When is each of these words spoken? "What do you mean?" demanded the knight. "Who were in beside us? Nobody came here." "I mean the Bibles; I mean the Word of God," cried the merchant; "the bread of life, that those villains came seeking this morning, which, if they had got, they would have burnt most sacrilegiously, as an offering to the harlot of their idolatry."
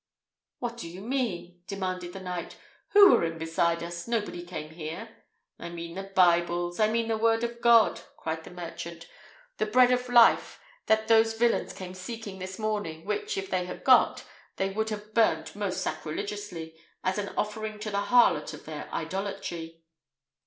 "What 0.57 0.77
do 0.77 0.87
you 0.89 0.99
mean?" 1.01 1.61
demanded 1.67 2.13
the 2.13 2.19
knight. 2.19 2.57
"Who 2.93 3.11
were 3.11 3.23
in 3.23 3.37
beside 3.37 3.83
us? 3.83 4.07
Nobody 4.07 4.41
came 4.43 4.71
here." 4.71 5.09
"I 5.59 5.69
mean 5.69 5.93
the 5.93 6.01
Bibles; 6.05 6.79
I 6.79 6.87
mean 6.87 7.07
the 7.07 7.19
Word 7.19 7.43
of 7.43 7.61
God," 7.61 8.01
cried 8.17 8.43
the 8.43 8.49
merchant; 8.49 9.07
"the 9.57 9.67
bread 9.67 9.91
of 9.91 10.09
life, 10.09 10.59
that 10.87 11.07
those 11.07 11.35
villains 11.37 11.71
came 11.71 11.93
seeking 11.93 12.39
this 12.39 12.57
morning, 12.57 13.05
which, 13.05 13.37
if 13.37 13.51
they 13.51 13.65
had 13.67 13.83
got, 13.83 14.23
they 14.55 14.71
would 14.71 14.89
have 14.89 15.13
burnt 15.13 15.55
most 15.55 15.81
sacrilegiously, 15.83 16.75
as 17.03 17.19
an 17.19 17.31
offering 17.37 17.77
to 17.81 17.91
the 17.91 18.05
harlot 18.05 18.55
of 18.55 18.65
their 18.65 18.89
idolatry." 18.91 19.83